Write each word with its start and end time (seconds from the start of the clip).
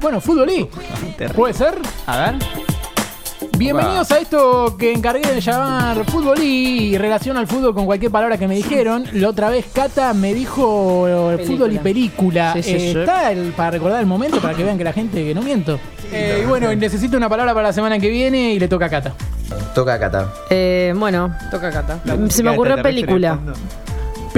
bueno, 0.00 0.20
fútbol 0.20 0.50
y. 0.50 0.68
¿Puede 1.34 1.54
ser? 1.54 1.74
A 2.06 2.16
ver. 2.30 2.34
Bienvenidos 3.56 4.10
a 4.12 4.18
esto 4.18 4.76
que 4.78 4.92
encargué 4.92 5.32
de 5.34 5.40
llamar 5.40 6.04
fútbol 6.04 6.38
y 6.40 6.96
relación 6.96 7.36
al 7.36 7.48
fútbol 7.48 7.74
con 7.74 7.86
cualquier 7.86 8.12
palabra 8.12 8.38
que 8.38 8.46
me 8.46 8.54
dijeron. 8.54 9.04
La 9.14 9.28
otra 9.30 9.50
vez 9.50 9.66
Cata 9.72 10.14
me 10.14 10.32
dijo 10.32 11.06
eh, 11.08 11.44
fútbol 11.44 11.72
y 11.72 11.78
película. 11.78 12.52
Sí, 12.54 12.62
sí, 12.62 12.70
Eh, 12.74 12.92
sí. 12.92 12.98
Está 13.00 13.32
el- 13.32 13.52
para 13.52 13.72
recordar 13.72 13.98
el 14.00 14.06
momento, 14.06 14.40
para 14.40 14.54
que 14.54 14.62
vean 14.62 14.78
que 14.78 14.84
la 14.84 14.92
gente 14.92 15.24
que 15.24 15.34
no 15.34 15.42
miento. 15.42 15.80
Eh, 16.12 16.42
y 16.44 16.46
bueno, 16.48 16.72
necesito 16.76 17.16
una 17.16 17.28
palabra 17.28 17.52
para 17.52 17.68
la 17.68 17.72
semana 17.72 17.98
que 17.98 18.08
viene 18.10 18.52
y 18.54 18.60
le 18.60 18.68
toca 18.68 18.86
a 18.86 18.90
Cata. 18.90 19.12
Toca 19.74 19.94
a 19.94 19.98
Cata. 19.98 20.32
Eh, 20.50 20.94
bueno, 20.96 21.34
Toca 21.50 21.70
Cata. 21.72 21.98
se 22.28 22.42
me 22.44 22.50
ocurrió 22.50 22.80
película. 22.80 23.38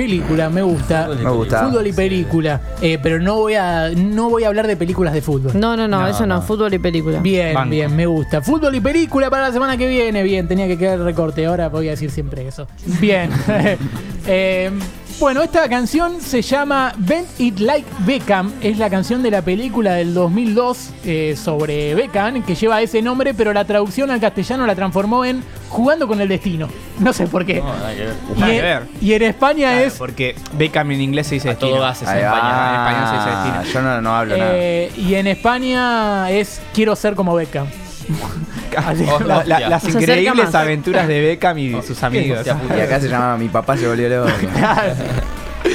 Película, 0.00 0.48
me 0.48 0.62
gusta. 0.62 1.08
Me 1.08 1.28
gusta. 1.30 1.66
Fútbol 1.66 1.86
y 1.86 1.92
película. 1.92 2.58
Eh, 2.80 2.98
pero 3.02 3.20
no 3.20 3.34
voy 3.36 3.52
a 3.54 3.90
no 3.94 4.30
voy 4.30 4.44
a 4.44 4.48
hablar 4.48 4.66
de 4.66 4.74
películas 4.74 5.12
de 5.12 5.20
fútbol. 5.20 5.52
No, 5.60 5.76
no, 5.76 5.86
no, 5.86 6.00
No, 6.00 6.06
eso 6.08 6.24
no, 6.24 6.36
no. 6.36 6.42
fútbol 6.42 6.72
y 6.72 6.78
película. 6.78 7.20
Bien, 7.20 7.52
Banco. 7.52 7.70
bien, 7.70 7.94
me 7.94 8.06
gusta. 8.06 8.40
Fútbol 8.40 8.74
y 8.74 8.80
película 8.80 9.28
para 9.28 9.48
la 9.48 9.52
semana 9.52 9.76
que 9.76 9.86
viene. 9.86 10.22
Bien, 10.22 10.48
tenía 10.48 10.66
que 10.66 10.78
quedar 10.78 10.98
el 10.98 11.04
recorte. 11.04 11.44
Ahora 11.44 11.68
voy 11.68 11.88
a 11.88 11.90
decir 11.90 12.10
siempre 12.10 12.46
eso. 12.48 12.66
Bien. 12.98 13.28
Eh, 14.32 14.70
bueno, 15.18 15.42
esta 15.42 15.68
canción 15.68 16.20
se 16.20 16.40
llama 16.40 16.94
Bend 16.96 17.26
It 17.38 17.58
Like 17.58 17.86
Beckham. 18.06 18.52
Es 18.62 18.78
la 18.78 18.88
canción 18.88 19.22
de 19.22 19.30
la 19.30 19.42
película 19.42 19.94
del 19.94 20.14
2002 20.14 20.90
eh, 21.04 21.34
sobre 21.36 21.94
Beckham, 21.94 22.42
que 22.44 22.54
lleva 22.54 22.80
ese 22.80 23.02
nombre, 23.02 23.34
pero 23.34 23.52
la 23.52 23.64
traducción 23.64 24.10
al 24.10 24.20
castellano 24.20 24.66
la 24.66 24.74
transformó 24.74 25.24
en 25.24 25.42
Jugando 25.68 26.08
con 26.08 26.20
el 26.20 26.28
Destino. 26.28 26.68
No 27.00 27.12
sé 27.12 27.26
por 27.26 27.44
qué. 27.44 27.56
No, 27.60 27.72
nada 27.74 27.92
que 27.94 28.00
ver. 28.06 28.14
y, 28.34 28.40
nada 28.40 28.50
en, 28.52 28.56
que 28.56 28.62
ver. 28.62 28.82
y 29.02 29.12
en 29.14 29.22
España 29.22 29.70
Claro, 29.72 29.86
es. 29.86 29.94
porque 29.94 30.34
Beckham 30.54 30.90
en 30.92 31.00
inglés 31.00 31.26
se 31.26 31.34
dice 31.34 31.50
A 31.50 31.54
todo 31.58 31.70
destino. 31.70 31.86
gas 31.86 32.02
es 32.02 32.08
Ahí 32.08 32.20
en 32.20 32.26
va. 32.26 32.34
España. 32.36 32.70
en 32.70 32.74
español 32.80 33.08
se 33.08 33.16
dice 33.16 33.36
destino. 33.58 33.72
Yo 33.74 33.82
no, 33.82 34.00
no 34.00 34.16
hablo 34.16 34.36
nada. 34.38 34.50
eh, 34.54 34.92
y 34.96 35.14
en 35.16 35.26
España 35.26 36.30
es 36.30 36.60
Quiero 36.72 36.96
ser 36.96 37.14
como 37.14 37.34
Beckham. 37.34 37.66
Oh, 38.10 39.20
La- 39.24 39.44
la- 39.44 39.68
las 39.68 39.82
Se 39.82 39.90
increíbles 39.90 40.54
aventuras 40.54 41.08
de 41.08 41.20
Beckham 41.20 41.58
y 41.58 41.82
sus 41.86 42.02
amigos. 42.02 42.46
Y 42.46 42.80
acá 42.80 43.00
se 43.00 43.08
llama 43.10 43.36
Mi 43.36 43.48
papá 43.48 43.76
se 43.76 43.86
volvió 43.88 44.08
loco. 44.08 44.30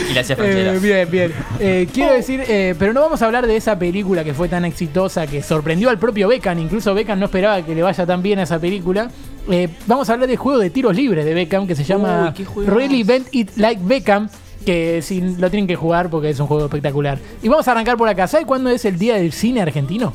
Y 0.09 0.13
le 0.13 0.19
hacía 0.19 0.35
Eh, 0.39 0.79
bien, 0.81 1.11
bien. 1.11 1.31
Eh, 1.59 1.87
quiero 1.93 2.13
decir, 2.13 2.43
eh, 2.47 2.73
pero 2.77 2.91
no 2.91 3.01
vamos 3.01 3.21
a 3.21 3.25
hablar 3.27 3.45
de 3.45 3.55
esa 3.55 3.77
película 3.77 4.23
que 4.23 4.33
fue 4.33 4.49
tan 4.49 4.65
exitosa, 4.65 5.27
que 5.27 5.43
sorprendió 5.43 5.89
al 5.91 5.99
propio 5.99 6.27
Beckham. 6.27 6.57
Incluso 6.57 6.93
Beckham 6.95 7.19
no 7.19 7.25
esperaba 7.25 7.61
que 7.61 7.75
le 7.75 7.83
vaya 7.83 8.03
tan 8.05 8.23
bien 8.23 8.39
a 8.39 8.43
esa 8.43 8.57
película. 8.57 9.11
Eh, 9.49 9.69
vamos 9.85 10.09
a 10.09 10.13
hablar 10.13 10.27
del 10.27 10.37
juego 10.37 10.57
de 10.57 10.71
tiros 10.71 10.95
libres 10.95 11.23
de 11.23 11.35
Beckham 11.35 11.67
que 11.67 11.75
se 11.75 11.83
llama 11.83 12.33
Uy. 12.55 12.65
Really 12.65 13.03
Bend 13.03 13.27
It 13.31 13.51
Like 13.57 13.81
Beckham. 13.85 14.27
Que 14.65 15.03
si 15.03 15.21
lo 15.21 15.51
tienen 15.51 15.67
que 15.67 15.75
jugar 15.75 16.09
porque 16.09 16.31
es 16.31 16.39
un 16.39 16.47
juego 16.47 16.65
espectacular. 16.65 17.19
Y 17.43 17.47
vamos 17.47 17.67
a 17.67 17.71
arrancar 17.71 17.95
por 17.95 18.09
acá. 18.09 18.25
¿Sabe 18.27 18.45
cuándo 18.45 18.71
es 18.71 18.83
el 18.85 18.97
día 18.97 19.15
del 19.15 19.31
cine 19.33 19.61
argentino? 19.61 20.13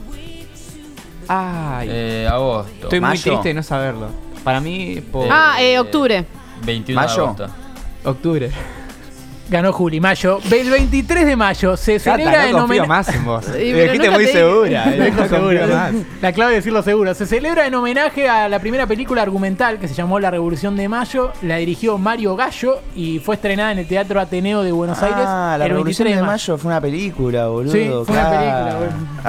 Ay, 1.33 1.89
Eh, 1.93 2.29
agosto. 2.29 2.73
estoy 2.83 2.99
muy 3.01 3.11
Mayo. 3.11 3.23
triste 3.23 3.49
de 3.49 3.55
no 3.55 3.63
saberlo. 3.63 4.09
Para 4.43 4.61
mí, 4.61 5.01
por 5.13 5.29
Ah, 5.31 5.63
eh, 5.63 5.79
octubre. 5.79 6.25
21 6.65 7.01
Mayo. 7.01 7.15
de 7.15 7.23
agosto. 7.23 7.47
octubre. 8.05 8.51
Ganó 9.51 9.73
Juli, 9.73 9.99
mayo. 10.01 10.39
El 10.49 10.71
23 10.71 11.27
de 11.27 11.35
mayo 11.35 11.77
se 11.77 11.99
celebra 11.99 12.33
Cata, 12.35 12.47
en 12.47 12.53
no 12.53 12.59
confío 12.61 12.83
homenaje. 12.85 12.89
más 12.89 13.17
en 13.17 13.25
vos. 13.25 13.45
Sí, 13.51 13.73
Me 13.73 13.83
dijiste 13.83 14.11
muy 14.11 14.27
te- 14.27 14.33
segura. 14.33 14.85
eh, 14.95 15.13
no 15.13 15.75
más. 15.75 15.93
La 16.23 16.33
clave 16.33 16.51
de 16.53 16.57
decirlo 16.59 16.83
seguro. 16.85 17.13
Se 17.15 17.27
celebra 17.27 17.67
en 17.67 17.75
homenaje 17.75 18.29
a 18.29 18.49
la 18.49 18.61
primera 18.61 18.87
película 18.87 19.23
argumental 19.23 19.79
que 19.81 19.89
se 19.89 19.95
llamó 19.95 20.21
La 20.21 20.31
Revolución 20.31 20.77
de 20.77 20.89
Mayo. 20.89 21.33
La 21.43 21.57
dirigió 21.57 21.99
Mario 21.99 22.37
Gallo 22.37 22.79
y 22.95 23.19
fue 23.19 23.35
estrenada 23.35 23.73
en 23.73 23.81
el 23.81 23.89
Teatro 23.89 24.21
Ateneo 24.21 24.63
de 24.63 24.71
Buenos 24.71 25.03
Aires. 25.03 25.19
Ah, 25.27 25.57
la 25.59 25.65
el 25.65 25.73
Revolución 25.73 26.05
23 26.05 26.17
de 26.17 26.23
Mayo 26.23 26.57
fue 26.59 26.71
una 26.71 26.81
película, 26.81 27.47
boludo. 27.49 27.73
Sí, 27.73 27.91
fue 28.07 28.15
una 28.17 28.29
claro. 28.29 28.39
película, 28.39 28.75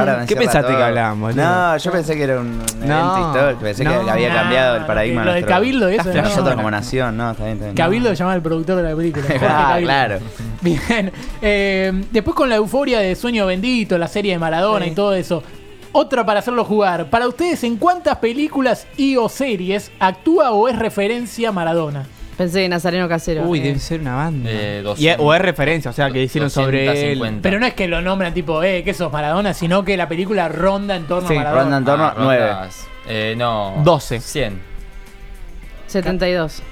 boludo. 0.05 0.25
¿Qué 0.27 0.35
pensaste 0.35 0.67
todo. 0.67 0.77
que 0.77 0.83
hablábamos, 0.83 1.33
boludo? 1.35 1.45
No, 1.49 1.77
yo 1.77 1.91
pensé 1.91 2.15
que 2.15 2.23
era 2.23 2.39
un 2.39 2.61
evento 2.61 2.85
No, 2.85 3.27
histórico. 3.27 3.61
Pensé 3.61 3.83
no. 3.83 4.03
que 4.05 4.11
había 4.11 4.29
Nah, 4.29 4.35
cambiado 4.35 4.75
el 4.77 4.85
paradigma. 4.85 5.25
lo 5.25 5.31
del 5.33 5.41
nuestro- 5.41 5.55
Cabildo, 5.55 5.87
eso, 5.89 6.13
Nosotros 6.13 6.45
no. 6.51 6.55
como 6.57 6.69
nación, 6.71 7.17
no, 7.17 7.31
está 7.31 7.43
bien, 7.43 7.53
está 7.55 7.65
bien. 7.65 7.75
Cabildo 7.75 8.09
se 8.09 8.15
llamaba 8.17 8.35
el 8.35 8.41
productor 8.43 8.75
de 8.77 8.83
la 8.83 8.95
película. 8.95 9.25
Ah, 9.41 9.67
Cabildo. 9.71 10.10
Claro. 10.17 10.25
Bien. 10.61 11.11
Eh, 11.41 12.03
después 12.11 12.35
con 12.35 12.49
la 12.49 12.55
euforia 12.55 12.99
de 12.99 13.15
Sueño 13.15 13.45
Bendito, 13.45 13.97
la 13.97 14.07
serie 14.07 14.33
de 14.33 14.39
Maradona 14.39 14.85
y 14.87 14.91
todo 14.91 15.13
eso. 15.13 15.43
Otra 15.93 16.25
para 16.25 16.39
hacerlo 16.39 16.63
jugar. 16.63 17.09
Para 17.09 17.27
ustedes, 17.27 17.63
¿en 17.65 17.75
cuántas 17.77 18.17
películas 18.19 18.87
y 18.95 19.17
o 19.17 19.27
series 19.27 19.91
actúa 19.99 20.51
o 20.51 20.67
es 20.69 20.77
referencia 20.79 21.51
Maradona? 21.51 22.05
Pensé 22.37 22.61
que 22.61 22.69
Nazareno 22.69 23.07
Casero. 23.09 23.43
Uy, 23.43 23.59
Eh, 23.59 23.63
debe 23.63 23.79
ser 23.79 23.99
una 23.99 24.15
banda. 24.15 24.49
Eh, 24.49 24.75
Y 24.75 24.77
es- 24.77 24.83
200. 24.85 25.25
o 25.25 25.33
es 25.33 25.41
referencia, 25.41 25.91
o 25.91 25.93
sea, 25.93 26.09
que 26.09 26.23
hicieron 26.23 26.49
sobre 26.49 26.83
él. 26.85 26.87
250. 27.19 27.41
Pero 27.43 27.59
no 27.59 27.65
es 27.65 27.73
que 27.73 27.87
lo 27.87 28.01
nombran 28.01 28.33
tipo, 28.33 28.63
eh, 28.63 28.83
que 28.83 28.93
sos 28.93 29.11
Maradona, 29.11 29.53
sino 29.53 29.83
que 29.83 29.97
la 29.97 30.07
película 30.07 30.47
ronda 30.47 30.95
en 30.95 31.05
torno 31.07 31.27
Sí, 31.27 31.35
a 31.35 31.37
Maradona. 31.39 31.61
ronda 31.63 31.77
en 31.77 31.85
torno 31.85 32.03
Ah, 32.05 32.11
a 32.11 32.15
9. 32.23 32.47
rondas. 32.47 32.87
Eh, 33.07 33.35
no. 33.37 33.73
12. 33.83 34.21
100. 34.21 34.61
72. 35.87 36.63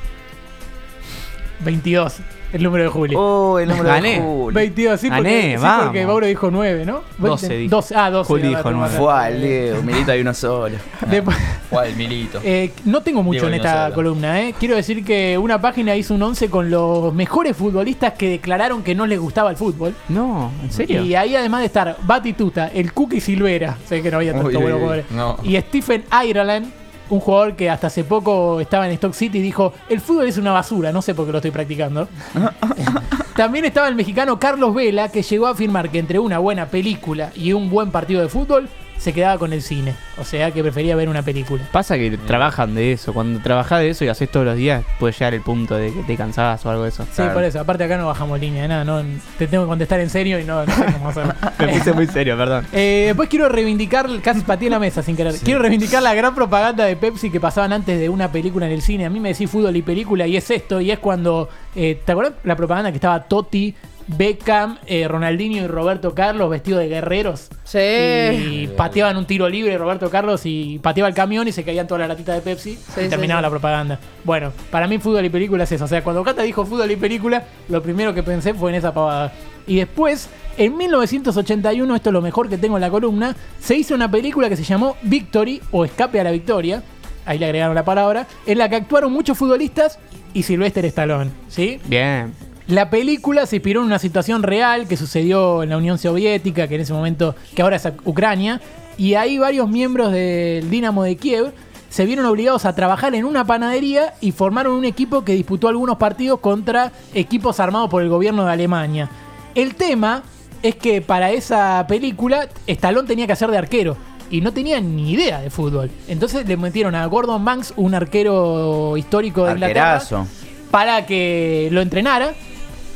22, 1.59 2.17
el 2.53 2.63
número 2.63 2.83
de 2.85 2.89
Julio. 2.89 3.19
Oh, 3.19 3.59
el 3.59 3.67
número 3.69 3.87
Gané. 3.89 4.15
de 4.15 4.21
Julio. 4.21 4.55
22, 4.55 4.99
sí, 4.99 5.07
porque, 5.09 5.23
Gané, 5.23 5.57
sí, 5.57 5.63
vamos. 5.63 5.85
porque 5.85 6.05
Mauro 6.05 6.25
dijo 6.25 6.51
9, 6.51 6.85
¿no? 6.85 7.01
12 7.17 7.57
dijo. 7.57 7.75
12, 7.75 7.95
ah, 7.95 8.09
12. 8.09 8.27
Juli 8.27 8.47
dijo 8.49 8.63
tengo 8.63 8.71
nueve. 8.77 8.93
razón. 8.93 9.05
Fue 9.05 9.13
al 9.13 9.41
Leo, 9.41 9.83
Milito 9.83 10.11
hay 10.11 10.21
uno 10.21 10.33
solo. 10.33 10.75
Después- 11.09 11.37
Fue 11.69 11.87
el 11.89 11.95
milito. 11.95 12.39
Eh, 12.43 12.71
no 12.85 13.01
tengo 13.01 13.21
mucho 13.21 13.41
Diego 13.41 13.47
en 13.49 13.53
esta 13.55 13.91
columna, 13.93 14.41
¿eh? 14.41 14.55
Quiero 14.59 14.75
decir 14.75 15.05
que 15.05 15.37
una 15.37 15.61
página 15.61 15.95
hizo 15.95 16.15
un 16.15 16.23
11 16.23 16.49
con 16.49 16.69
los 16.71 17.13
mejores 17.13 17.55
futbolistas 17.55 18.13
que 18.13 18.29
declararon 18.29 18.81
que 18.81 18.95
no 18.95 19.05
les 19.05 19.19
gustaba 19.19 19.51
el 19.51 19.55
fútbol. 19.57 19.93
No, 20.09 20.51
¿en 20.63 20.71
serio? 20.71 21.03
Y 21.03 21.13
ahí 21.13 21.35
además 21.35 21.59
de 21.61 21.67
estar 21.67 21.95
Batituta, 22.03 22.69
el 22.73 22.91
Cookie 22.93 23.21
Silvera, 23.21 23.77
sé 23.87 24.01
que 24.01 24.09
no 24.09 24.17
había 24.17 24.33
tanto 24.33 24.47
Uy, 24.47 24.55
bueno 24.55 24.77
jugadores, 24.77 25.05
No. 25.11 25.37
y 25.43 25.55
Stephen 25.59 26.03
Ireland, 26.25 26.71
un 27.09 27.19
jugador 27.19 27.55
que 27.55 27.69
hasta 27.69 27.87
hace 27.87 28.03
poco 28.03 28.59
estaba 28.61 28.87
en 28.87 28.93
Stock 28.93 29.13
City 29.13 29.39
y 29.39 29.41
dijo, 29.41 29.73
el 29.89 30.01
fútbol 30.01 30.27
es 30.27 30.37
una 30.37 30.51
basura, 30.51 30.91
no 30.91 31.01
sé 31.01 31.15
por 31.15 31.25
qué 31.25 31.31
lo 31.31 31.37
estoy 31.39 31.51
practicando. 31.51 32.07
También 33.35 33.65
estaba 33.65 33.87
el 33.87 33.95
mexicano 33.95 34.39
Carlos 34.39 34.73
Vela, 34.73 35.09
que 35.09 35.21
llegó 35.21 35.47
a 35.47 35.51
afirmar 35.51 35.89
que 35.89 35.99
entre 35.99 36.19
una 36.19 36.39
buena 36.39 36.65
película 36.67 37.31
y 37.35 37.53
un 37.53 37.69
buen 37.69 37.89
partido 37.91 38.21
de 38.21 38.27
fútbol, 38.27 38.67
se 38.99 39.13
quedaba 39.13 39.37
con 39.39 39.53
el 39.53 39.61
cine. 39.63 39.95
O 40.19 40.23
sea 40.23 40.51
que 40.51 40.61
prefería 40.61 40.95
ver 40.95 41.09
una 41.09 41.21
película. 41.23 41.63
Pasa 41.71 41.97
que 41.97 42.17
trabajan 42.27 42.75
de 42.75 42.91
eso. 42.91 43.13
Cuando 43.13 43.39
trabajás 43.41 43.79
de 43.79 43.89
eso 43.89 44.05
y 44.05 44.09
haces 44.09 44.29
todos 44.29 44.45
los 44.45 44.55
días, 44.55 44.83
puede 44.99 45.13
llegar 45.13 45.33
el 45.33 45.41
punto 45.41 45.75
de 45.75 45.91
que 45.93 46.03
te 46.03 46.15
cansás 46.17 46.65
o 46.65 46.69
algo 46.69 46.83
de 46.83 46.89
eso. 46.89 47.03
Sí, 47.05 47.11
Claro. 47.15 47.33
por 47.33 47.43
eso. 47.43 47.59
Aparte 47.59 47.83
acá 47.85 47.97
no 47.97 48.05
bajamos 48.07 48.39
línea, 48.39 48.67
nada, 48.67 48.83
no, 48.83 49.01
te 49.37 49.47
tengo 49.47 49.63
que 49.63 49.69
contestar 49.69 49.99
en 50.01 50.09
serio 50.09 50.39
y 50.39 50.43
no, 50.43 50.65
no 50.65 50.71
sé 50.75 50.85
cómo 50.93 51.09
hacerlo. 51.09 51.33
Me 51.59 51.67
puse 51.69 51.93
muy 51.93 52.07
serio, 52.07 52.37
perdón. 52.37 52.65
Eh, 52.73 53.05
después 53.07 53.29
quiero 53.29 53.49
reivindicar, 53.49 54.07
casi 54.21 54.41
pateé 54.41 54.69
la 54.69 54.79
mesa 54.79 55.01
sin 55.01 55.15
querer. 55.15 55.33
Quiero 55.43 55.59
reivindicar 55.61 56.03
la 56.03 56.13
gran 56.13 56.35
propaganda 56.35 56.85
de 56.85 56.95
Pepsi 56.95 57.29
que 57.29 57.39
pasaban 57.39 57.73
antes 57.73 57.99
de 57.99 58.09
una 58.09 58.31
película 58.31 58.65
en 58.67 58.73
el 58.73 58.81
cine. 58.81 59.05
A 59.05 59.09
mí 59.09 59.19
me 59.19 59.29
decís 59.29 59.49
fútbol 59.49 59.75
y 59.75 59.81
película 59.81 60.27
y 60.27 60.35
es 60.37 60.49
esto. 60.51 60.81
Y 60.81 60.91
es 60.91 60.99
cuando. 60.99 61.49
eh, 61.75 62.01
¿Te 62.05 62.11
acuerdas 62.11 62.33
la 62.43 62.55
propaganda 62.55 62.91
que 62.91 62.97
estaba 62.97 63.23
Totti, 63.23 63.73
Beckham, 64.17 64.77
eh, 64.87 65.07
Ronaldinho 65.07 65.63
y 65.63 65.67
Roberto 65.67 66.15
Carlos 66.15 66.49
vestidos 66.49 66.81
de 66.81 66.87
guerreros? 66.89 67.47
Sí. 67.63 67.77
Y 67.79 68.69
pateaban 68.75 69.17
un 69.17 69.25
tiro 69.25 69.47
libre 69.47 69.77
Roberto 69.77 70.09
Carlos 70.09 70.41
y 70.45 70.79
pateaba 70.79 71.07
el 71.07 71.13
camión 71.13 71.47
y 71.47 71.51
se 71.51 71.63
caían 71.63 71.87
todas 71.87 71.99
las 71.99 72.09
latitas 72.09 72.35
de 72.35 72.41
Pepsi 72.41 72.75
Sí, 72.75 73.01
y 73.01 73.03
sí, 73.03 73.09
terminaba 73.09 73.39
sí. 73.39 73.43
la 73.43 73.49
propaganda. 73.49 73.99
Bueno, 74.23 74.51
para 74.71 74.87
mí 74.87 74.97
fútbol 74.97 75.25
y 75.25 75.29
película 75.29 75.63
es 75.63 75.71
eso. 75.71 75.85
O 75.85 75.87
sea, 75.87 76.03
cuando 76.03 76.23
Cata 76.23 76.41
dijo 76.41 76.65
fútbol 76.65 76.89
y 76.91 76.95
película, 76.95 77.43
lo 77.69 77.81
primero 77.83 78.13
que 78.13 78.23
pensé 78.23 78.53
fue 78.53 78.71
en 78.71 78.75
esa 78.77 78.93
pavada. 78.93 79.31
Y 79.67 79.75
después, 79.77 80.29
en 80.57 80.75
1981, 80.75 81.95
esto 81.95 82.09
es 82.09 82.13
lo 82.13 82.21
mejor 82.21 82.49
que 82.49 82.57
tengo 82.57 82.77
en 82.77 82.81
la 82.81 82.89
columna, 82.89 83.35
se 83.59 83.75
hizo 83.75 83.93
una 83.93 84.09
película 84.09 84.49
que 84.49 84.55
se 84.55 84.63
llamó 84.63 84.97
Victory 85.03 85.61
o 85.71 85.85
Escape 85.85 86.19
a 86.19 86.23
la 86.23 86.31
Victoria. 86.31 86.81
Ahí 87.25 87.37
le 87.37 87.45
agregaron 87.45 87.75
la 87.75 87.85
palabra. 87.85 88.25
En 88.47 88.57
la 88.57 88.67
que 88.67 88.77
actuaron 88.77 89.13
muchos 89.13 89.37
futbolistas 89.37 89.99
y 90.33 90.41
Sylvester 90.41 90.83
Stallone. 90.85 91.29
¿Sí? 91.47 91.79
Bien. 91.85 92.33
La 92.69 92.91
película 92.91 93.47
se 93.47 93.55
inspiró 93.55 93.81
en 93.81 93.87
una 93.87 93.97
situación 93.97 94.43
real 94.43 94.87
que 94.87 94.95
sucedió 94.95 95.63
en 95.63 95.69
la 95.69 95.77
Unión 95.77 95.97
Soviética, 95.97 96.67
que 96.67 96.75
en 96.75 96.81
ese 96.81 96.93
momento, 96.93 97.35
que 97.55 97.63
ahora 97.63 97.77
es 97.77 97.87
Ucrania, 98.05 98.61
y 98.95 99.15
ahí 99.15 99.39
varios 99.39 99.67
miembros 99.67 100.11
del 100.11 100.69
Dinamo 100.69 101.01
de 101.01 101.17
Kiev 101.17 101.51
se 101.89 102.05
vieron 102.05 102.27
obligados 102.27 102.65
a 102.65 102.75
trabajar 102.75 103.15
en 103.15 103.25
una 103.25 103.43
panadería 103.43 104.13
y 104.21 104.33
formaron 104.33 104.73
un 104.73 104.85
equipo 104.85 105.23
que 105.25 105.33
disputó 105.33 105.67
algunos 105.67 105.97
partidos 105.97 106.41
contra 106.41 106.91
equipos 107.15 107.59
armados 107.59 107.89
por 107.89 108.03
el 108.03 108.09
gobierno 108.09 108.45
de 108.45 108.51
Alemania. 108.51 109.09
El 109.55 109.73
tema 109.73 110.21
es 110.61 110.75
que 110.75 111.01
para 111.01 111.31
esa 111.31 111.83
película 111.87 112.49
Stallone 112.67 113.07
tenía 113.07 113.25
que 113.25 113.33
hacer 113.33 113.49
de 113.49 113.57
arquero 113.57 113.97
y 114.29 114.41
no 114.41 114.53
tenía 114.53 114.79
ni 114.79 115.13
idea 115.13 115.41
de 115.41 115.49
fútbol. 115.49 115.89
Entonces 116.07 116.47
le 116.47 116.55
metieron 116.55 116.93
a 116.93 117.03
Gordon 117.07 117.43
Banks, 117.43 117.73
un 117.77 117.95
arquero 117.95 118.95
histórico 118.95 119.45
de 119.45 119.53
Inglaterra, 119.53 119.93
Arquerazo. 119.93 120.27
para 120.69 121.07
que 121.07 121.69
lo 121.71 121.81
entrenara. 121.81 122.35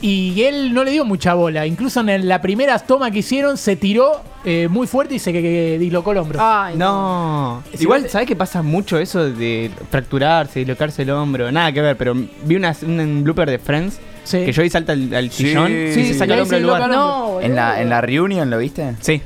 Y 0.06 0.44
él 0.44 0.74
no 0.74 0.84
le 0.84 0.92
dio 0.92 1.06
mucha 1.06 1.34
bola. 1.34 1.66
Incluso 1.66 2.02
en 2.02 2.28
la 2.28 2.42
primera 2.42 2.78
toma 2.78 3.10
que 3.10 3.20
hicieron, 3.20 3.56
se 3.58 3.78
tiró 3.78 4.22
eh, 4.44 4.68
muy 4.70 4.86
fuerte 4.86 5.16
y 5.16 5.20
se 5.20 5.32
que, 5.32 5.42
que 5.42 5.78
dislocó 5.80 6.12
el 6.12 6.18
hombro. 6.18 6.40
Ay, 6.42 6.76
No. 6.76 7.64
Si 7.74 7.84
Igual, 7.84 8.10
¿sabes 8.10 8.28
que 8.28 8.36
pasa 8.36 8.62
mucho 8.62 9.00
eso 9.00 9.30
de 9.30 9.72
fracturarse, 9.90 10.60
dislocarse 10.60 11.04
el 11.04 11.10
hombro? 11.12 11.50
Nada 11.54 11.72
que 11.72 11.80
ver, 11.82 11.96
pero 11.96 12.14
vi 12.44 12.56
una, 12.58 12.76
un 12.86 13.24
blooper 13.24 13.50
de 13.50 13.60
Friends 13.60 14.00
Sí. 14.26 14.46
que 14.46 14.54
Joey 14.54 14.70
salta 14.70 14.92
al, 14.94 15.14
al 15.14 15.30
Sí, 15.32 15.48
sillón 15.48 15.68
sí, 15.94 16.14
saca 16.14 16.32
Y 16.34 16.36
el 16.36 16.42
hombro 16.42 16.58
del 16.58 16.68
lugar. 16.68 16.90
No, 16.90 17.40
En 17.42 17.56
la, 17.56 17.82
en 17.82 17.90
la 17.90 18.02
reunión, 18.02 18.50
¿lo 18.50 18.58
viste? 18.58 18.96
Sí. 19.00 19.22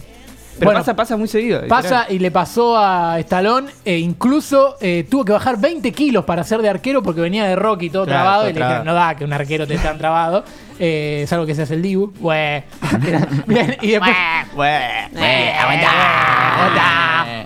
Pero 0.57 0.69
Bueno, 0.69 0.80
pasa, 0.80 0.95
pasa 0.95 1.18
muy 1.18 1.27
seguido. 1.27 1.62
Pasa 1.68 2.07
y 2.09 2.19
le 2.19 2.31
pasó 2.31 2.77
a 2.77 3.19
Stallone 3.19 3.69
e 3.86 3.98
incluso 3.98 4.77
eh, 4.81 5.06
tuvo 5.09 5.24
que 5.25 5.31
bajar 5.31 5.59
20 5.59 5.92
kilos 5.92 6.25
para 6.25 6.44
ser 6.44 6.62
de 6.62 6.69
arquero 6.69 7.04
porque 7.04 7.21
venía 7.21 7.45
de 7.45 7.56
Rocky 7.56 7.89
todo 7.89 8.06
Claro, 8.06 8.21
trabado 8.21 8.42
todo 8.42 8.50
y 8.50 8.54
le 8.54 8.59
dijeron, 8.59 8.86
no 8.86 8.94
da 8.94 9.15
que 9.15 9.24
un 9.24 9.33
arquero 9.33 9.68
te 9.68 9.77
tan 9.77 9.98
trabado. 9.98 10.44
Eh, 10.80 11.21
es 11.24 11.33
algo 11.33 11.45
que 11.45 11.56
se 11.56 11.63
hace 11.63 11.74
el 11.75 11.81
Dibu. 11.81 12.12
Bien, 13.48 13.77
y 13.81 13.92
después... 13.92 14.15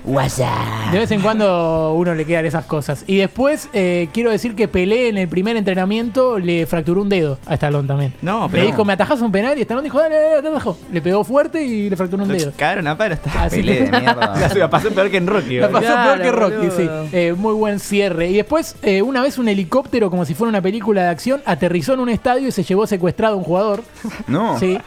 Eh, 0.03 0.92
De 0.92 0.98
vez 1.00 1.12
en 1.12 1.21
cuando 1.21 1.94
uno 1.94 2.13
le 2.15 2.25
quedan 2.25 2.45
esas 2.45 2.65
cosas. 2.65 3.03
Y 3.07 3.18
después 3.18 3.69
eh, 3.74 4.09
quiero 4.13 4.31
decir 4.31 4.56
que 4.56 4.68
Pelé 4.68 5.09
en 5.09 5.18
el 5.18 5.27
primer 5.27 5.56
entrenamiento 5.57 6.39
le 6.39 6.65
fracturó 6.65 7.01
un 7.01 7.09
dedo 7.09 7.38
a 7.45 7.53
Stallone 7.53 7.88
también. 7.88 8.13
No, 8.21 8.45
Le 8.48 8.50
pero- 8.51 8.65
dijo, 8.65 8.86
me 8.86 8.94
atajás 8.94 9.21
un 9.21 9.31
penal 9.31 9.57
y 9.57 9.62
Stallone 9.62 9.83
dijo, 9.86 10.00
dale, 10.00 10.15
dale, 10.15 10.42
te 10.42 10.48
atajo. 10.48 10.77
Le 10.92 11.01
pegó 11.01 11.24
fuerte 11.24 11.63
y 11.63 11.89
le 11.89 11.95
fracturó 11.95 12.24
un 12.24 12.30
Lo 12.30 12.36
dedo. 12.36 12.51
cagaron 12.57 12.88
a 12.88 12.98
paro. 12.98 13.13
Está. 13.13 13.44
Así 13.44 13.57
Pelé 13.57 13.77
que 13.77 13.83
de 13.86 13.92
mierda. 14.00 14.50
La 14.56 14.69
pasó 14.69 14.89
peor 14.89 15.09
que 15.12 15.18
en 15.18 15.27
Rocky. 15.27 15.57
la 15.59 15.69
pasó 15.69 15.86
Claro, 15.86 16.21
peor 16.21 16.21
que 16.21 16.31
Rocky, 16.59 16.68
sí. 16.75 16.89
Eh, 17.13 17.33
muy 17.38 17.53
buen 17.53 17.80
cierre. 17.80 18.30
Y 18.30 18.33
después, 18.33 18.75
eh, 18.81 19.01
una 19.01 19.21
vez 19.21 19.38
un 19.38 19.48
helicóptero, 19.50 20.09
como 20.09 20.25
si 20.25 20.33
fuera 20.33 20.50
una 20.50 20.62
película 20.62 21.03
de 21.03 21.09
acción, 21.09 21.42
aterrizó 21.45 21.94
en 21.94 22.00
un 22.00 22.09
estadio 22.09 22.48
y 22.48 22.51
se 22.51 22.63
llevó 22.63 22.88
secuestrado 22.88 23.36
a 23.36 23.38
un 23.38 23.44
jugador. 23.44 23.83
No. 24.27 24.57
Sí. 24.59 24.77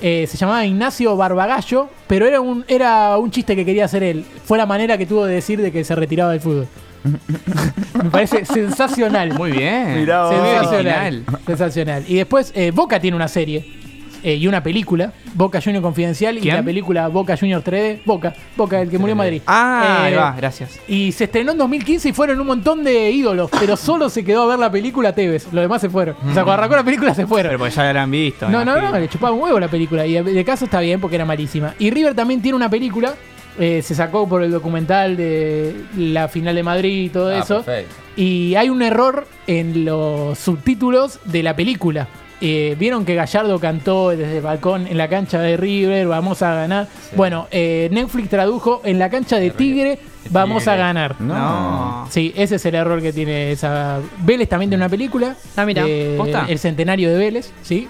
Eh, 0.00 0.26
se 0.28 0.36
llamaba 0.36 0.64
Ignacio 0.66 1.16
Barbagallo, 1.16 1.88
pero 2.06 2.26
era 2.26 2.40
un, 2.40 2.64
era 2.68 3.16
un 3.18 3.30
chiste 3.30 3.54
que 3.56 3.64
quería 3.64 3.84
hacer 3.84 4.02
él. 4.02 4.24
Fue 4.44 4.58
la 4.58 4.66
manera 4.66 4.98
que 4.98 5.06
tuvo 5.06 5.24
de 5.24 5.34
decir 5.34 5.60
de 5.60 5.72
que 5.72 5.84
se 5.84 5.94
retiraba 5.94 6.32
del 6.32 6.40
fútbol. 6.40 6.66
Me 8.02 8.10
parece 8.10 8.44
sensacional. 8.44 9.34
Muy 9.34 9.52
bien. 9.52 10.00
Mirá 10.00 10.28
sensacional. 10.28 11.14
original. 11.16 11.24
Sensacional. 11.46 12.04
Y 12.08 12.16
después, 12.16 12.52
eh, 12.54 12.70
Boca 12.70 12.98
tiene 13.00 13.16
una 13.16 13.28
serie 13.28 13.83
eh, 14.24 14.34
y 14.36 14.46
una 14.48 14.62
película, 14.62 15.12
Boca 15.34 15.60
Junior 15.62 15.82
Confidencial, 15.82 16.38
y 16.38 16.40
la 16.42 16.62
película 16.62 17.08
Boca 17.08 17.36
Junior 17.36 17.62
3D, 17.62 18.00
Boca, 18.04 18.34
Boca, 18.56 18.80
el 18.80 18.88
que 18.90 18.98
murió 18.98 19.12
en 19.12 19.18
Madrid. 19.18 19.42
Ah, 19.46 19.82
Eh, 19.84 20.02
ahí 20.06 20.14
va, 20.14 20.32
gracias. 20.36 20.80
y 20.88 21.12
se 21.12 21.24
estrenó 21.24 21.52
en 21.52 21.58
2015 21.58 22.08
y 22.08 22.12
fueron 22.12 22.40
un 22.40 22.46
montón 22.46 22.82
de 22.82 23.10
ídolos, 23.10 23.50
pero 23.60 23.76
solo 23.76 24.08
se 24.08 24.24
quedó 24.24 24.42
a 24.42 24.46
ver 24.46 24.58
la 24.58 24.70
película 24.70 25.12
Tevez. 25.14 25.44
Los 25.52 25.62
demás 25.62 25.80
se 25.80 25.90
fueron. 25.90 26.16
O 26.16 26.32
sea, 26.34 26.42
cuando 26.42 26.52
arrancó 26.54 26.76
la 26.76 26.84
película 26.84 27.14
se 27.14 27.26
fueron. 27.26 27.50
Pero 27.50 27.58
porque 27.58 27.74
ya 27.74 27.92
la 27.92 28.02
han 28.02 28.10
visto. 28.10 28.48
No, 28.48 28.64
no, 28.64 28.80
no, 28.80 28.98
le 28.98 29.08
chupaba 29.08 29.32
un 29.32 29.42
huevo 29.42 29.60
la 29.60 29.68
película. 29.68 30.06
Y 30.06 30.14
de 30.22 30.44
caso 30.44 30.64
está 30.64 30.80
bien 30.80 31.00
porque 31.00 31.16
era 31.16 31.24
malísima. 31.24 31.74
Y 31.78 31.90
River 31.90 32.14
también 32.14 32.40
tiene 32.40 32.56
una 32.56 32.70
película. 32.70 33.14
eh, 33.58 33.82
se 33.82 33.94
sacó 33.94 34.28
por 34.28 34.42
el 34.42 34.50
documental 34.50 35.16
de 35.16 35.76
la 35.96 36.26
final 36.26 36.56
de 36.56 36.62
Madrid 36.64 37.04
y 37.04 37.08
todo 37.10 37.28
Ah, 37.28 37.38
eso. 37.38 37.62
perfecto. 37.62 37.94
Y 38.16 38.54
hay 38.56 38.68
un 38.68 38.82
error 38.82 39.28
en 39.46 39.84
los 39.84 40.36
subtítulos 40.38 41.20
de 41.24 41.42
la 41.44 41.54
película. 41.54 42.08
Eh, 42.46 42.76
Vieron 42.78 43.06
que 43.06 43.14
Gallardo 43.14 43.58
cantó 43.58 44.10
desde 44.10 44.36
el 44.36 44.42
balcón 44.42 44.86
en 44.86 44.98
la 44.98 45.08
cancha 45.08 45.40
de 45.40 45.56
River, 45.56 46.06
vamos 46.06 46.42
a 46.42 46.54
ganar. 46.54 46.88
Bueno, 47.16 47.48
eh, 47.50 47.88
Netflix 47.90 48.28
tradujo 48.28 48.82
en 48.84 48.98
la 48.98 49.08
cancha 49.08 49.36
de 49.38 49.50
Tigre, 49.50 49.98
vamos 50.28 50.68
a 50.68 50.76
ganar. 50.76 51.16
No. 51.20 51.34
No. 51.34 52.06
Sí, 52.10 52.34
ese 52.36 52.56
es 52.56 52.66
el 52.66 52.74
error 52.74 53.00
que 53.00 53.14
tiene 53.14 53.50
esa. 53.52 53.98
Vélez 54.18 54.48
también 54.48 54.68
tiene 54.68 54.84
una 54.84 54.90
película. 54.90 55.36
Ah, 55.56 55.64
mira. 55.64 55.84
¿Posta? 56.18 56.44
el 56.46 56.58
centenario 56.58 57.10
de 57.10 57.16
Vélez, 57.18 57.50
¿sí? 57.62 57.88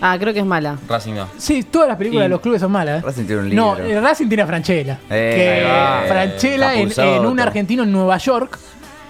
Ah, 0.00 0.16
creo 0.18 0.34
que 0.34 0.40
es 0.40 0.44
mala. 0.46 0.76
Racing 0.88 1.14
no. 1.14 1.28
Sí, 1.38 1.62
todas 1.62 1.86
las 1.86 1.96
películas 1.96 2.22
Y- 2.22 2.24
de 2.24 2.28
los 2.30 2.40
clubes 2.40 2.60
son 2.60 2.72
malas. 2.72 3.00
¿eh? 3.00 3.06
Racing 3.06 3.24
tiene 3.26 3.42
un 3.42 3.54
No, 3.54 3.74
libro. 3.76 3.90
eh, 3.90 4.00
Racing 4.00 4.26
tiene 4.26 4.42
a 4.42 4.46
Franchella. 4.48 4.98
Eh, 5.08 5.62
que. 6.02 6.08
Franchella, 6.12 6.74
en, 6.74 6.90
en 6.98 7.26
un 7.26 7.38
argentino 7.38 7.84
en 7.84 7.92
Nueva 7.92 8.18
York, 8.18 8.58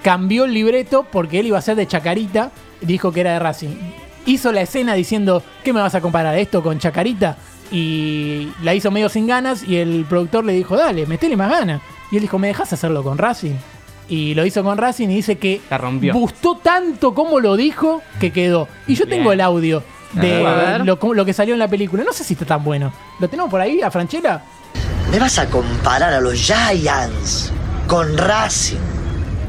cambió 0.03 0.45
el 0.45 0.53
libreto 0.53 1.07
porque 1.11 1.41
él 1.41 1.47
iba 1.47 1.57
a 1.59 1.63
ser 1.63 1.75
de 1.77 1.87
Chacarita 1.87 2.51
y 2.83 2.87
dijo 2.87 3.11
que 3.13 3.21
era 3.23 3.33
de 3.33 3.39
Racing. 3.39 3.75
Hizo 4.27 4.53
la 4.53 4.63
escena 4.63 4.95
diciendo, 4.95 5.43
¿qué 5.63 5.73
me 5.73 5.81
vas 5.81 5.95
a 5.95 6.01
comparar 6.01 6.37
esto 6.39 6.63
con 6.63 6.79
Chacarita? 6.79 7.37
Y 7.71 8.49
la 8.63 8.75
hizo 8.75 8.91
medio 8.91 9.09
sin 9.09 9.27
ganas 9.27 9.63
y 9.67 9.77
el 9.77 10.07
productor 10.09 10.45
le 10.45 10.53
dijo, 10.53 10.77
dale, 10.77 11.07
metele 11.07 11.37
más 11.37 11.51
ganas. 11.51 11.83
Y 12.11 12.17
él 12.17 12.23
dijo, 12.23 12.39
¿me 12.39 12.49
dejas 12.49 12.73
hacerlo 12.73 13.03
con 13.03 13.19
Racing? 13.19 13.55
Y 14.09 14.35
lo 14.35 14.45
hizo 14.47 14.63
con 14.63 14.79
Racing 14.79 15.09
y 15.09 15.17
dice 15.17 15.37
que 15.39 15.61
La 15.71 15.79
rompió. 15.79 16.13
gustó 16.15 16.57
tanto 16.57 17.15
como 17.15 17.41
lo 17.41 17.57
dijo 17.57 18.03
que 18.21 18.33
quedó. 18.33 18.69
Y 18.87 18.95
yo 18.95 19.07
tengo 19.09 19.33
el 19.33 19.41
audio 19.41 19.83
de 20.13 20.79
lo, 20.85 20.99
como- 20.99 21.15
lo 21.15 21.25
que 21.25 21.33
salió 21.33 21.55
en 21.55 21.59
la 21.59 21.69
película. 21.69 22.05
No 22.05 22.13
sé 22.13 22.23
si 22.23 22.35
está 22.35 22.45
tan 22.47 22.63
bueno. 22.63 22.93
¿Lo 23.19 23.29
tenemos 23.29 23.51
por 23.51 23.61
ahí, 23.61 23.81
a 23.83 23.91
Franchella? 23.91 24.43
Me 25.11 25.19
vas 25.19 25.39
a 25.39 25.47
comparar 25.47 26.13
a 26.13 26.21
los 26.21 26.35
Giants 26.35 27.53
con 27.87 28.17
Racing. 28.17 28.77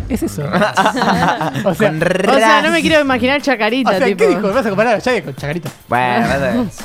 Es 0.08 0.22
eso. 0.24 0.44
o 1.66 1.74
sea, 1.74 1.90
Con 1.90 2.30
O 2.30 2.36
sea, 2.36 2.62
no 2.62 2.72
me 2.72 2.82
quiero 2.82 3.02
imaginar 3.02 3.40
o 3.40 3.44
Chacarita, 3.44 3.98
sea, 3.98 4.06
tipo. 4.08 4.18
¿qué 4.20 4.28
dijo? 4.30 4.42
¿Me 4.42 4.50
vas 4.54 4.66
a 4.66 4.70
comparar 4.70 4.96
a 4.96 5.02
Jaya 5.02 5.24
con 5.24 5.36
Chacarita? 5.36 5.70
Bueno, 5.90 6.28
vas 6.28 6.42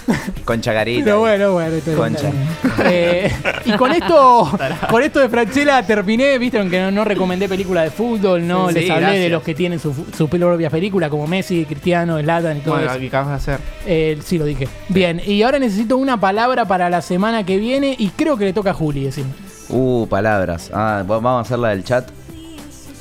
a- 0.09 0.43
con 0.45 0.61
chacarita. 0.61 1.05
Pero 1.05 1.21
bueno, 1.21 1.53
bueno. 1.53 1.77
Concha. 1.97 2.31
Eh, 2.83 3.31
y 3.67 3.73
con 3.73 3.93
esto, 3.93 4.51
con 4.91 5.03
esto 5.03 5.21
de 5.21 5.29
Franchella 5.29 5.83
terminé. 5.83 6.39
Vieron 6.39 6.71
que 6.71 6.81
no, 6.81 6.91
no 6.91 7.05
recomendé 7.05 7.47
películas 7.49 7.85
de 7.85 7.91
fútbol, 7.91 8.47
no 8.47 8.69
Sí, 8.69 8.75
les 8.75 8.85
sí, 8.85 8.91
hablé 8.91 9.19
de 9.19 9.29
los 9.29 9.43
que 9.43 9.55
tienen 9.55 9.79
su, 9.79 9.93
su 10.17 10.29
propia 10.29 10.71
película, 10.71 11.11
como 11.11 11.27
Messi, 11.27 11.65
Cristiano, 11.67 12.19
Zlatan 12.21 12.57
y 12.57 12.61
todo 12.61 12.75
Bueno, 12.75 12.91
eso. 12.91 12.99
¿qué 13.01 13.07
acabas 13.09 13.29
de 13.29 13.35
hacer? 13.35 13.61
Eh, 13.87 14.19
sí, 14.25 14.39
lo 14.39 14.45
dije. 14.47 14.67
Bien, 14.89 15.21
y 15.25 15.43
ahora 15.43 15.59
necesito 15.59 15.99
una 15.99 16.19
palabra 16.19 16.65
para 16.65 16.89
la 16.89 17.03
semana 17.03 17.45
que 17.45 17.59
viene 17.59 17.95
y 17.99 18.09
creo 18.11 18.37
que 18.39 18.47
le 18.47 18.53
toca 18.55 18.71
a 18.71 18.75
Juli, 18.75 19.05
decime. 19.05 19.29
Uh, 19.69 20.07
palabras. 20.09 20.71
Ah, 20.73 21.03
va- 21.09 21.21
vamos 21.21 21.39
a 21.39 21.41
hacer 21.43 21.59
la 21.59 21.69
del 21.69 21.85
chat. 21.85 22.09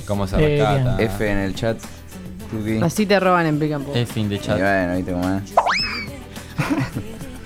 ¿Cómo 0.10 0.28
se 0.28 0.36
Eh, 0.36 0.58
rescata? 0.58 1.02
F 1.02 1.32
en 1.32 1.38
el 1.38 1.56
chat. 1.56 1.78
Así 2.84 3.06
te 3.06 3.18
roban 3.20 3.46
en 3.46 3.60
Picampo. 3.60 3.94
F 3.96 4.20
in 4.20 4.28
the 4.28 4.36
Y 4.36 4.40
chat. 4.40 4.60
bueno, 4.60 4.96
viste 4.98 5.12
cómo 5.14 5.38
es. 5.38 5.54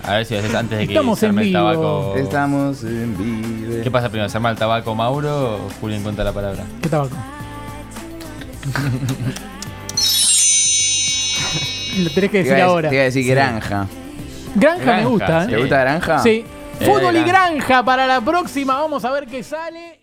A 0.02 0.14
ver 0.16 0.26
si 0.26 0.34
haces 0.36 0.54
antes 0.54 0.78
de 0.78 0.86
que 0.86 0.92
Estamos 0.94 1.18
se 1.18 1.26
arme 1.26 1.42
en 1.42 1.48
el 1.48 1.52
vivo. 1.54 1.70
tabaco. 1.70 2.14
Estamos 2.16 2.82
en 2.84 3.16
vivo. 3.16 3.82
¿Qué 3.82 3.90
pasa 3.90 4.08
primero? 4.08 4.28
¿Se 4.28 4.36
arma 4.38 4.50
el 4.50 4.56
tabaco 4.56 4.94
Mauro 4.94 5.56
o 5.66 5.70
Julián 5.80 6.02
cuenta 6.02 6.24
la 6.24 6.32
palabra? 6.32 6.64
¿Qué 6.82 6.88
tabaco? 6.88 7.16
Lo 11.98 12.10
tenés 12.10 12.30
que 12.30 12.38
Te 12.38 12.38
decir 12.38 12.56
iba 12.56 12.56
a 12.56 12.60
dec- 12.60 12.70
ahora. 12.70 12.88
Te 12.88 12.94
iba 12.96 13.02
a 13.02 13.04
decir 13.04 13.26
granja. 13.26 13.86
Granja, 14.56 14.78
me 14.78 14.84
Granja, 14.84 15.08
gusta. 15.08 15.44
¿eh? 15.44 15.46
¿Te 15.48 15.56
gusta 15.58 15.78
granja? 15.80 16.18
Sí. 16.20 16.44
Eh, 16.80 16.84
Fútbol 16.86 17.16
y 17.16 17.22
granja 17.24 17.84
para 17.84 18.06
la 18.06 18.20
próxima. 18.20 18.74
Vamos 18.80 19.04
a 19.04 19.10
ver 19.12 19.26
qué 19.26 19.42
sale. 19.42 20.00